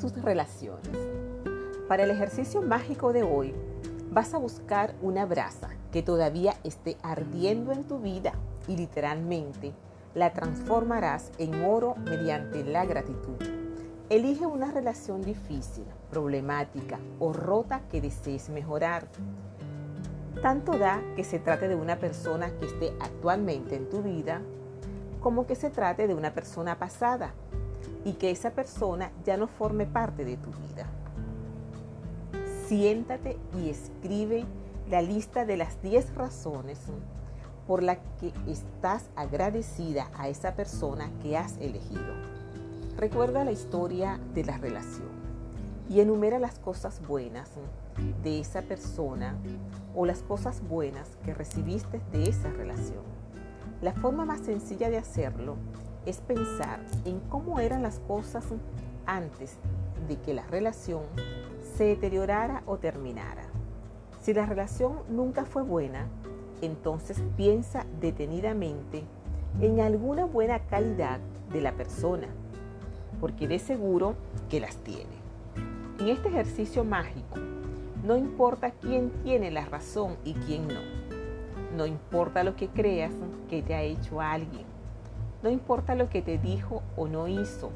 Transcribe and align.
tus 0.00 0.12
relaciones. 0.20 0.90
Para 1.86 2.02
el 2.02 2.10
ejercicio 2.10 2.60
mágico 2.60 3.12
de 3.12 3.22
hoy, 3.22 3.54
vas 4.10 4.34
a 4.34 4.38
buscar 4.38 4.96
una 5.00 5.26
brasa 5.26 5.68
que 5.92 6.02
todavía 6.02 6.56
esté 6.64 6.96
ardiendo 7.04 7.70
en 7.70 7.84
tu 7.84 8.00
vida 8.00 8.32
y 8.66 8.76
literalmente 8.76 9.72
la 10.12 10.32
transformarás 10.32 11.30
en 11.38 11.62
oro 11.64 11.94
mediante 11.94 12.64
la 12.64 12.84
gratitud. 12.84 13.36
Elige 14.10 14.44
una 14.44 14.72
relación 14.72 15.22
difícil, 15.22 15.84
problemática 16.10 16.98
o 17.20 17.32
rota 17.32 17.82
que 17.92 18.00
desees 18.00 18.48
mejorar. 18.48 19.06
Tanto 20.42 20.76
da 20.76 21.00
que 21.14 21.22
se 21.22 21.38
trate 21.38 21.68
de 21.68 21.76
una 21.76 22.00
persona 22.00 22.50
que 22.58 22.66
esté 22.66 22.92
actualmente 23.00 23.76
en 23.76 23.88
tu 23.88 24.02
vida 24.02 24.42
como 25.20 25.46
que 25.46 25.54
se 25.54 25.70
trate 25.70 26.08
de 26.08 26.14
una 26.14 26.34
persona 26.34 26.76
pasada 26.76 27.34
y 28.04 28.14
que 28.14 28.30
esa 28.30 28.50
persona 28.50 29.10
ya 29.24 29.36
no 29.36 29.46
forme 29.46 29.86
parte 29.86 30.24
de 30.24 30.36
tu 30.36 30.50
vida. 30.50 30.86
Siéntate 32.66 33.38
y 33.58 33.70
escribe 33.70 34.44
la 34.90 35.02
lista 35.02 35.44
de 35.44 35.56
las 35.56 35.80
10 35.82 36.14
razones 36.14 36.78
por 37.66 37.82
las 37.82 37.98
que 38.20 38.32
estás 38.46 39.08
agradecida 39.16 40.10
a 40.16 40.28
esa 40.28 40.54
persona 40.54 41.10
que 41.22 41.36
has 41.36 41.56
elegido. 41.58 42.14
Recuerda 42.96 43.44
la 43.44 43.52
historia 43.52 44.20
de 44.34 44.44
la 44.44 44.58
relación 44.58 45.08
y 45.88 46.00
enumera 46.00 46.38
las 46.38 46.58
cosas 46.58 47.00
buenas 47.06 47.50
de 48.22 48.40
esa 48.40 48.62
persona 48.62 49.36
o 49.94 50.06
las 50.06 50.22
cosas 50.22 50.62
buenas 50.66 51.16
que 51.24 51.34
recibiste 51.34 52.00
de 52.12 52.28
esa 52.28 52.50
relación. 52.50 53.02
La 53.80 53.92
forma 53.92 54.24
más 54.24 54.40
sencilla 54.40 54.90
de 54.90 54.98
hacerlo 54.98 55.56
es 56.06 56.18
pensar 56.20 56.80
en 57.04 57.20
cómo 57.20 57.60
eran 57.60 57.82
las 57.82 57.98
cosas 58.00 58.44
antes 59.06 59.58
de 60.08 60.16
que 60.16 60.34
la 60.34 60.46
relación 60.46 61.02
se 61.76 61.84
deteriorara 61.84 62.62
o 62.66 62.78
terminara. 62.78 63.44
Si 64.20 64.32
la 64.32 64.46
relación 64.46 65.00
nunca 65.08 65.44
fue 65.44 65.62
buena, 65.62 66.06
entonces 66.62 67.22
piensa 67.36 67.84
detenidamente 68.00 69.04
en 69.60 69.80
alguna 69.80 70.24
buena 70.24 70.60
calidad 70.60 71.20
de 71.52 71.60
la 71.60 71.72
persona, 71.72 72.28
porque 73.20 73.46
de 73.46 73.58
seguro 73.58 74.14
que 74.48 74.60
las 74.60 74.76
tiene. 74.78 75.24
En 75.98 76.08
este 76.08 76.28
ejercicio 76.28 76.84
mágico, 76.84 77.38
no 78.04 78.16
importa 78.16 78.70
quién 78.70 79.10
tiene 79.22 79.50
la 79.50 79.64
razón 79.64 80.16
y 80.24 80.34
quién 80.34 80.68
no. 80.68 80.80
No 81.76 81.86
importa 81.86 82.44
lo 82.44 82.56
que 82.56 82.68
creas 82.68 83.12
que 83.48 83.62
te 83.62 83.74
ha 83.74 83.82
hecho 83.82 84.20
alguien. 84.20 84.73
No 85.44 85.50
importa 85.50 85.94
lo 85.94 86.08
que 86.08 86.22
te 86.22 86.38
dijo 86.38 86.82
o 86.96 87.06
no 87.06 87.28
hizo. 87.28 87.70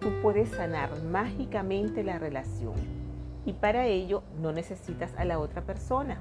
Tú 0.00 0.08
puedes 0.22 0.48
sanar 0.48 0.90
mágicamente 1.04 2.02
la 2.02 2.18
relación 2.18 2.74
y 3.44 3.52
para 3.52 3.86
ello 3.86 4.24
no 4.42 4.50
necesitas 4.50 5.14
a 5.16 5.24
la 5.24 5.38
otra 5.38 5.62
persona. 5.62 6.20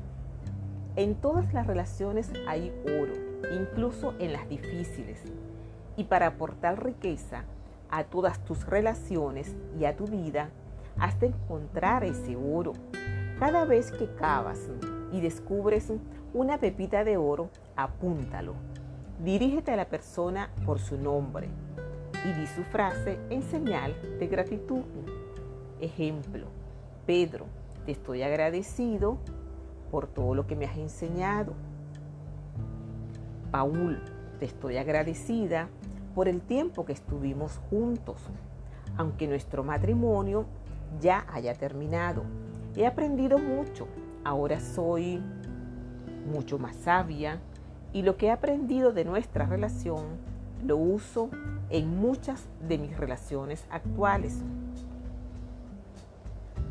En 0.95 1.15
todas 1.15 1.51
las 1.55 1.65
relaciones 1.65 2.31
hay 2.47 2.71
oro, 2.85 3.13
incluso 3.59 4.13
en 4.19 4.31
las 4.31 4.47
difíciles. 4.47 5.23
Y 5.97 6.03
para 6.03 6.27
aportar 6.27 6.85
riqueza 6.85 7.45
a 7.89 8.03
todas 8.03 8.45
tus 8.45 8.63
relaciones 8.67 9.55
y 9.79 9.85
a 9.85 9.95
tu 9.95 10.05
vida, 10.05 10.51
has 10.99 11.19
de 11.19 11.27
encontrar 11.27 12.03
ese 12.03 12.35
oro. 12.35 12.73
Cada 13.39 13.65
vez 13.65 13.91
que 13.91 14.05
cavas 14.13 14.59
y 15.11 15.19
descubres 15.19 15.91
una 16.35 16.59
pepita 16.59 17.03
de 17.03 17.17
oro, 17.17 17.49
apúntalo. 17.75 18.53
Dirígete 19.23 19.71
a 19.71 19.77
la 19.77 19.85
persona 19.85 20.49
por 20.65 20.79
su 20.79 20.97
nombre 20.97 21.47
y 22.25 22.33
di 22.33 22.47
su 22.47 22.63
frase 22.63 23.17
en 23.29 23.41
señal 23.43 23.95
de 24.19 24.27
gratitud. 24.27 24.83
Ejemplo, 25.79 26.47
Pedro, 27.05 27.45
te 27.85 27.93
estoy 27.93 28.23
agradecido 28.23 29.17
por 29.89 30.07
todo 30.07 30.35
lo 30.35 30.45
que 30.47 30.57
me 30.57 30.65
has 30.65 30.77
enseñado. 30.77 31.53
Paul, 33.51 34.01
te 34.39 34.45
estoy 34.45 34.77
agradecida 34.77 35.69
por 36.13 36.27
el 36.27 36.41
tiempo 36.41 36.85
que 36.85 36.93
estuvimos 36.93 37.61
juntos, 37.69 38.17
aunque 38.97 39.27
nuestro 39.27 39.63
matrimonio 39.63 40.45
ya 40.99 41.25
haya 41.31 41.53
terminado. 41.53 42.23
He 42.75 42.85
aprendido 42.85 43.37
mucho, 43.37 43.87
ahora 44.25 44.59
soy 44.59 45.23
mucho 46.29 46.59
más 46.59 46.75
sabia 46.75 47.39
y 47.95 48.01
lo 48.01 48.17
que 48.17 48.25
he 48.25 48.31
aprendido 48.31 48.91
de 48.91 49.05
nuestra 49.05 49.45
relación 49.45 50.03
lo 50.61 50.75
uso 50.75 51.29
en 51.69 51.97
muchas 51.97 52.43
de 52.67 52.77
mis 52.77 52.97
relaciones 52.97 53.65
actuales. 53.69 54.41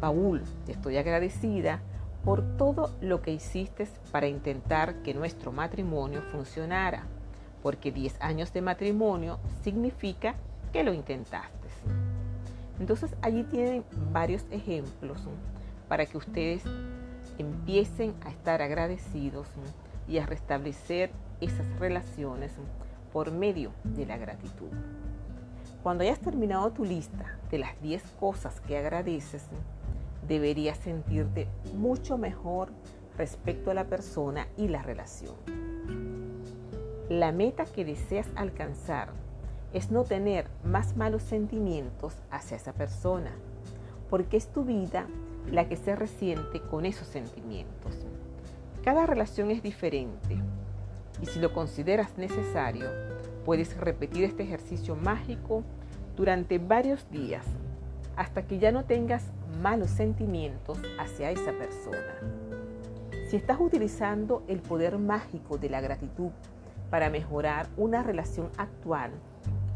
Paul, 0.00 0.42
te 0.66 0.72
estoy 0.72 0.98
agradecida 0.98 1.80
por 2.26 2.58
todo 2.58 2.94
lo 3.00 3.22
que 3.22 3.32
hiciste 3.32 3.88
para 4.12 4.28
intentar 4.28 4.96
que 4.96 5.14
nuestro 5.14 5.50
matrimonio 5.50 6.20
funcionara, 6.30 7.04
porque 7.62 7.90
10 7.90 8.20
años 8.20 8.52
de 8.52 8.60
matrimonio 8.60 9.38
significa 9.62 10.34
que 10.74 10.84
lo 10.84 10.92
intentaste. 10.92 11.68
Entonces 12.78 13.14
allí 13.22 13.44
tienen 13.44 13.82
varios 14.12 14.44
ejemplos 14.50 15.22
para 15.88 16.04
que 16.04 16.18
ustedes 16.18 16.62
empiecen 17.38 18.12
a 18.26 18.30
estar 18.30 18.60
agradecidos 18.60 19.46
y 20.08 20.18
a 20.18 20.26
restablecer 20.26 21.10
esas 21.40 21.66
relaciones 21.78 22.52
por 23.12 23.32
medio 23.32 23.72
de 23.84 24.06
la 24.06 24.16
gratitud. 24.16 24.68
Cuando 25.82 26.02
hayas 26.02 26.18
terminado 26.18 26.70
tu 26.72 26.84
lista 26.84 27.38
de 27.50 27.58
las 27.58 27.80
10 27.82 28.02
cosas 28.18 28.60
que 28.60 28.78
agradeces, 28.78 29.44
deberías 30.26 30.78
sentirte 30.78 31.46
mucho 31.76 32.18
mejor 32.18 32.70
respecto 33.16 33.70
a 33.70 33.74
la 33.74 33.84
persona 33.84 34.48
y 34.56 34.68
la 34.68 34.82
relación. 34.82 35.34
La 37.08 37.32
meta 37.32 37.66
que 37.66 37.84
deseas 37.84 38.26
alcanzar 38.34 39.10
es 39.74 39.90
no 39.90 40.04
tener 40.04 40.46
más 40.64 40.96
malos 40.96 41.22
sentimientos 41.22 42.14
hacia 42.30 42.56
esa 42.56 42.72
persona, 42.72 43.32
porque 44.08 44.36
es 44.36 44.48
tu 44.48 44.64
vida 44.64 45.06
la 45.50 45.68
que 45.68 45.76
se 45.76 45.94
resiente 45.94 46.60
con 46.62 46.86
esos 46.86 47.08
sentimientos. 47.08 48.06
Cada 48.84 49.06
relación 49.06 49.50
es 49.50 49.62
diferente 49.62 50.36
y 51.22 51.24
si 51.24 51.40
lo 51.40 51.54
consideras 51.54 52.18
necesario, 52.18 52.90
puedes 53.46 53.74
repetir 53.78 54.24
este 54.24 54.42
ejercicio 54.42 54.94
mágico 54.94 55.62
durante 56.16 56.58
varios 56.58 57.10
días 57.10 57.46
hasta 58.14 58.46
que 58.46 58.58
ya 58.58 58.72
no 58.72 58.84
tengas 58.84 59.24
malos 59.62 59.88
sentimientos 59.88 60.78
hacia 60.98 61.30
esa 61.30 61.52
persona. 61.52 62.12
Si 63.30 63.36
estás 63.36 63.56
utilizando 63.58 64.42
el 64.48 64.60
poder 64.60 64.98
mágico 64.98 65.56
de 65.56 65.70
la 65.70 65.80
gratitud 65.80 66.30
para 66.90 67.08
mejorar 67.08 67.68
una 67.78 68.02
relación 68.02 68.50
actual, 68.58 69.12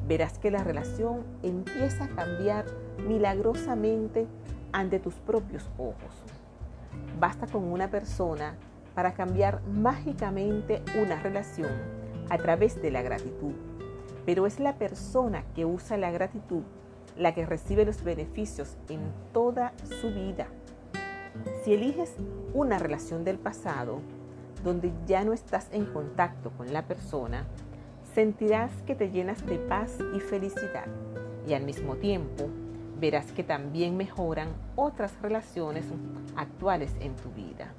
verás 0.07 0.39
que 0.39 0.51
la 0.51 0.63
relación 0.63 1.25
empieza 1.43 2.05
a 2.05 2.09
cambiar 2.09 2.67
milagrosamente 3.09 4.27
ante 4.71 4.99
tus 5.01 5.15
propios 5.15 5.71
ojos. 5.79 6.25
Basta 7.19 7.47
con 7.47 7.65
una 7.65 7.89
persona 7.89 8.55
para 8.99 9.15
cambiar 9.15 9.63
mágicamente 9.63 10.83
una 11.01 11.23
relación 11.23 11.71
a 12.31 12.37
través 12.37 12.83
de 12.83 12.91
la 12.91 13.01
gratitud, 13.01 13.53
pero 14.27 14.45
es 14.45 14.59
la 14.59 14.75
persona 14.75 15.45
que 15.55 15.65
usa 15.65 15.97
la 15.97 16.11
gratitud 16.11 16.65
la 17.17 17.33
que 17.33 17.47
recibe 17.47 17.85
los 17.85 18.03
beneficios 18.03 18.77
en 18.89 18.99
toda 19.33 19.73
su 20.01 20.13
vida. 20.13 20.49
Si 21.63 21.75
eliges 21.75 22.13
una 22.55 22.81
relación 22.81 23.23
del 23.23 23.39
pasado, 23.39 24.01
donde 24.65 24.93
ya 25.07 25.23
no 25.23 25.33
estás 25.33 25.69
en 25.71 25.87
contacto 25.87 26.51
con 26.51 26.73
la 26.73 26.89
persona, 26.89 27.47
sentirás 28.17 28.73
que 28.83 28.97
te 28.97 29.13
llenas 29.13 29.47
de 29.47 29.59
paz 29.59 29.97
y 30.13 30.19
felicidad 30.19 30.87
y 31.47 31.55
al 31.55 31.63
mismo 31.63 31.95
tiempo 31.95 32.49
verás 32.99 33.31
que 33.31 33.45
también 33.45 33.97
mejoran 33.97 34.49
otras 34.75 35.13
relaciones 35.23 35.85
actuales 36.35 36.97
en 36.99 37.15
tu 37.15 37.31
vida. 37.31 37.73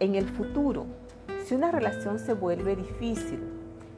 En 0.00 0.14
el 0.14 0.26
futuro, 0.26 0.86
si 1.44 1.54
una 1.54 1.70
relación 1.70 2.18
se 2.18 2.32
vuelve 2.32 2.74
difícil, 2.74 3.38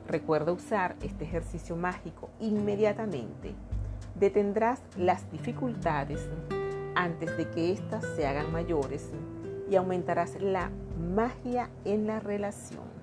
recuerda 0.08 0.50
usar 0.50 0.96
este 1.00 1.22
ejercicio 1.22 1.76
mágico 1.76 2.28
inmediatamente 2.40 3.54
detendrás 4.16 4.82
las 4.96 5.30
dificultades 5.30 6.28
antes 6.96 7.36
de 7.36 7.48
que 7.50 7.70
éstas 7.70 8.04
se 8.16 8.26
hagan 8.26 8.52
mayores 8.52 9.10
y 9.70 9.76
aumentarás 9.76 10.40
la 10.40 10.70
magia 11.14 11.70
en 11.84 12.08
la 12.08 12.18
relación. 12.18 13.01